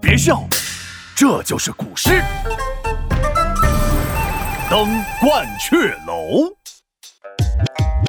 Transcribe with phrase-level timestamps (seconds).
[0.00, 0.42] 别笑，
[1.14, 2.22] 这就是古诗。
[4.70, 4.88] 登
[5.20, 6.50] 鹳雀楼。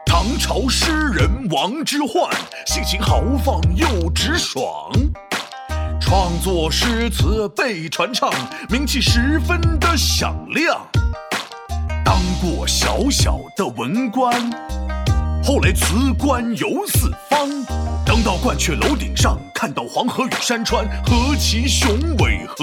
[0.06, 2.32] 唐朝诗人王之涣，
[2.66, 4.92] 性情豪放又直爽，
[6.00, 8.32] 创作诗词被传唱，
[8.70, 10.88] 名气十分的响亮。
[12.06, 14.32] 当过小小的文官，
[15.44, 17.50] 后来辞官游四方，
[18.24, 21.90] 登到鹳雀楼顶上，看到黄河与山川，何其雄
[22.20, 22.56] 伟和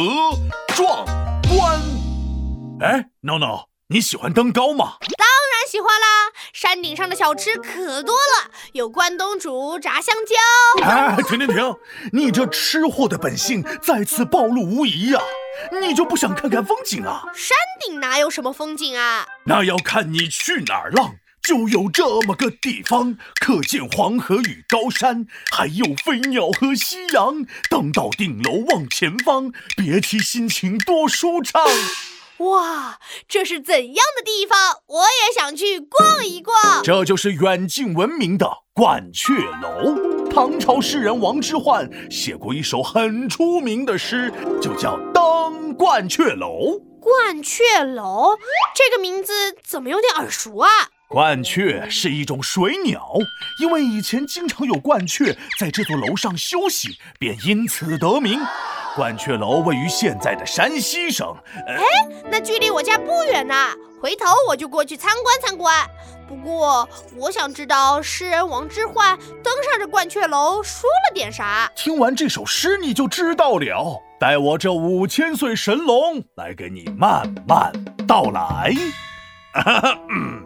[0.69, 1.05] 壮
[1.49, 1.81] 观！
[2.81, 4.99] 哎，闹闹，你喜欢登高吗？
[5.01, 6.31] 当然喜欢啦！
[6.53, 10.85] 山顶上的小吃可多了，有关东煮、炸香蕉。
[10.85, 11.75] 哎，停停停！
[12.13, 15.21] 你这吃货的本性再次暴露无遗呀！
[15.83, 17.25] 你就不想看看风景啊？
[17.35, 19.27] 山顶哪有什么风景啊？
[19.45, 21.17] 那要看你去哪儿浪。
[21.49, 27.47] 就有这么个地方，可见黄河与高山，还有飞鸟和夕阳。
[27.71, 31.65] 登到顶楼望前方，别提心情多舒畅。
[32.51, 34.83] 哇，这是怎样的地方？
[34.89, 36.55] 我也想去逛一逛。
[36.85, 39.33] 这就是远近闻名的鹳雀
[39.63, 40.29] 楼。
[40.31, 46.49] 唐朝诗人王之涣写过一首很出名的诗，就叫《登鹳雀楼》。
[47.01, 48.37] 鹳雀楼
[48.75, 49.33] 这个名字
[49.65, 50.69] 怎么有点耳熟啊？
[51.09, 53.15] 鹳雀是一种水鸟，
[53.63, 58.39] 因为以前经常有鹳雀在这座楼上休息，便因此得名。
[58.95, 61.35] 鹳雀楼位于现在的山西省。
[61.67, 61.83] 哎，
[62.31, 63.55] 那距离我家不远呢，
[64.03, 65.75] 回头我就过去参观参观。
[66.29, 66.87] 不过，
[67.17, 71.73] 我想知道诗人王之涣登上这鹳雀楼说了点啥。
[71.75, 74.03] 听完这首诗你就知道了。
[74.21, 77.73] 待我这五千岁神龙来给你慢慢
[78.07, 78.75] 道来。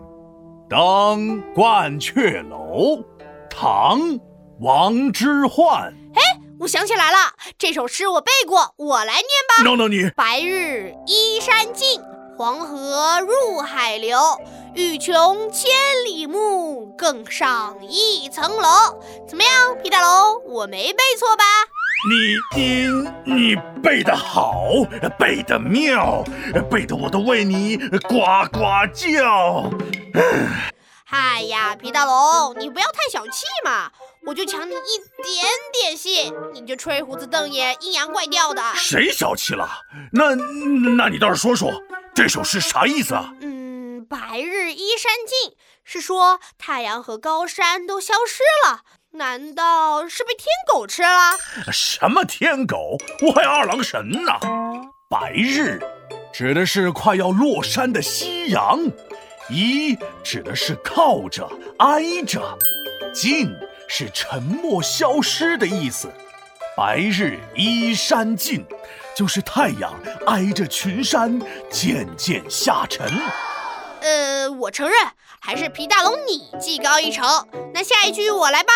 [0.73, 3.05] 登鹳雀楼，
[3.51, 4.01] 唐，
[4.59, 5.93] 王之涣。
[6.15, 6.23] 哎，
[6.59, 7.19] 我想起来了，
[7.59, 9.63] 这首诗我背过，我来念吧。
[9.65, 10.09] 闹闹你。
[10.17, 12.01] 白日依山尽，
[12.39, 14.19] 黄河入海流。
[14.75, 15.71] 欲穷千
[16.07, 18.99] 里目，更上一层楼。
[19.29, 21.45] 怎么样，皮大龙，我没背错吧？
[22.09, 22.89] 你你
[23.25, 24.65] 你背得好，
[25.19, 26.25] 背得妙，
[26.71, 29.71] 背得我都为你呱呱叫。
[31.07, 33.93] 哎呀，皮大龙，你不要太小气嘛！
[34.27, 38.63] 我就抢你一点点戏，你就吹胡子瞪眼、阴阳怪调的。
[38.75, 39.69] 谁小气了？
[40.13, 41.71] 那那你倒是说说，
[42.15, 43.33] 这首诗啥意思啊？
[43.43, 48.81] 嗯，白日依山尽，是说太阳和高山都消失了。
[49.15, 51.37] 难道是被天狗吃了？
[51.71, 52.97] 什么天狗？
[53.21, 54.33] 我还有二郎神呢！
[55.11, 55.79] 白日
[56.33, 58.79] 指的是快要落山的夕阳。
[59.51, 61.47] 依指的是靠着、
[61.79, 62.57] 挨着，
[63.13, 63.55] 尽
[63.87, 66.11] 是沉默消失的意思。
[66.75, 68.65] 白日依山尽，
[69.15, 69.93] 就是太阳
[70.27, 71.39] 挨着群山
[71.71, 73.07] 渐渐下沉。
[74.01, 74.97] 呃，我承认，
[75.45, 77.25] 还是皮大龙你技高一筹。
[77.75, 78.73] 那下一句我来吧。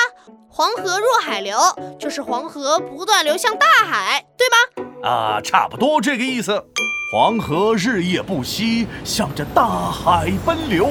[0.48, 1.56] 黄河入海流，
[1.96, 5.08] 就是黄河不断流向大海，对吗？
[5.08, 6.60] 啊，差不多这个意思。
[7.12, 10.90] 黄河日夜不息，向着大海奔流。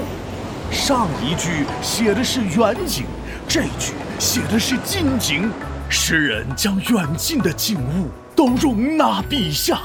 [0.72, 3.06] 上一句写的是远景，
[3.46, 5.52] 这句写的是近景。
[5.90, 9.81] 诗人将远近的景物都容纳笔下，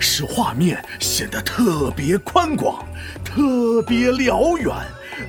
[0.00, 2.82] 使画面显得特别宽广，
[3.22, 4.74] 特别辽远，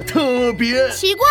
[0.07, 1.27] 特别奇怪。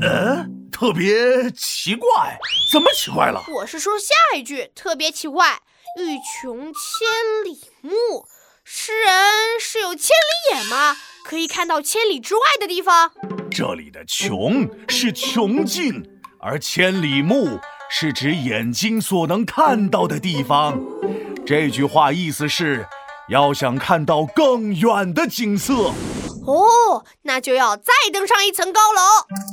[0.00, 2.38] 呃，特别奇怪？
[2.70, 3.42] 怎么奇怪了？
[3.54, 4.06] 我是说下
[4.36, 5.60] 一句特别奇怪，
[5.98, 7.90] 欲穷千里目。
[8.64, 10.96] 诗人是有千里眼吗？
[11.24, 13.12] 可以看到千里之外的地方。
[13.50, 16.02] 这里的“穷”是穷尽，
[16.40, 17.60] 而千里目
[17.90, 20.80] 是指眼睛所能看到的地方。
[21.44, 22.86] 这句话意思是，
[23.28, 25.92] 要想看到更远的景色。
[26.46, 29.00] 哦，那就要再登上一层高楼。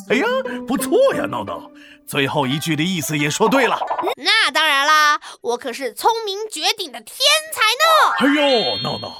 [0.09, 0.25] 哎呀，
[0.67, 1.69] 不错呀，闹闹。
[2.07, 3.79] 最后一句的意思也说对了。
[4.17, 7.17] 那当然啦，我可是聪明绝顶的天
[7.53, 8.33] 才呢。
[8.33, 9.15] 哎呦，闹闹，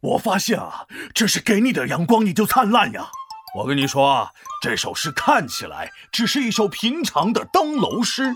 [0.00, 3.10] 我发现啊，这是给你的阳光你就灿烂呀。
[3.56, 4.30] 我跟你说啊，
[4.60, 8.34] 这首诗看起来只是一首平常的登楼诗，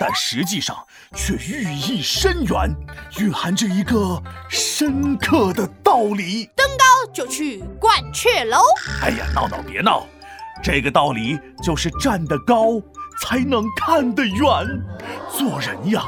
[0.00, 0.74] 但实际上
[1.14, 2.74] 却寓意深远，
[3.18, 6.48] 蕴含着一个深刻的道理。
[6.56, 8.62] 登高就去鹳雀楼。
[9.02, 10.06] 哎呀，闹闹别闹，
[10.62, 12.80] 这个道理就是站得高。
[13.22, 14.40] 才能看得远，
[15.28, 16.02] 做人呀，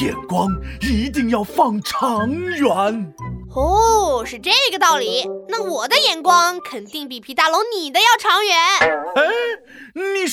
[0.00, 0.48] 眼光
[0.80, 3.12] 一定要放长远。
[3.52, 5.28] 哦，是这个道理。
[5.48, 8.56] 那我的眼光肯定比皮大龙你的要长远。
[8.56, 9.51] 哎，你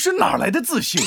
[0.00, 0.98] 是哪来的自信，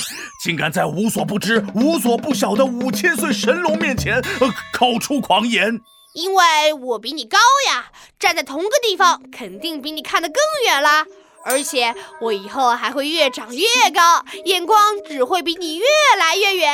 [0.44, 5.81] 竟敢在无所不知、无所不晓的五千岁神龙面前，呃，口出狂言？
[6.13, 7.88] 因为我比你高呀，
[8.19, 10.38] 站在同个地方，肯定比你看得更
[10.68, 11.07] 远啦。
[11.44, 15.86] 而且我以后还会越长越高，眼光只会比你越
[16.19, 16.72] 来越远。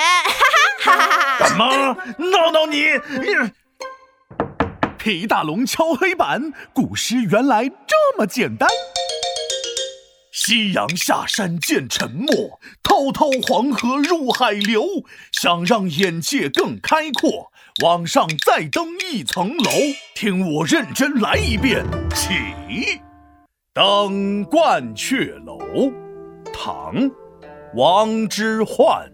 [0.82, 1.40] 哈哈哈哈哈！
[1.40, 2.84] 干嘛闹闹你？
[4.98, 8.68] 皮大龙敲黑板，古诗原来这么简单。
[10.42, 14.86] 夕阳下山见沉默，滔滔黄河入海流。
[15.34, 17.52] 想让眼界更开阔，
[17.84, 19.70] 往上再登一层楼。
[20.16, 22.30] 听我认真来一遍，起。
[23.74, 25.60] 登鹳雀楼，
[26.54, 26.96] 唐·
[27.76, 29.10] 王之涣。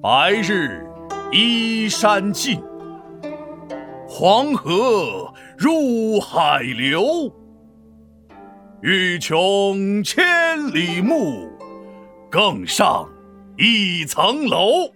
[0.00, 0.86] 白日
[1.32, 2.62] 依山尽。
[4.08, 7.32] 黄河入海流，
[8.82, 11.50] 欲穷千里目，
[12.30, 13.06] 更上
[13.58, 14.90] 一层楼。